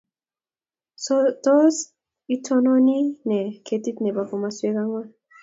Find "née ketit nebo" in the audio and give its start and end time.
3.27-4.21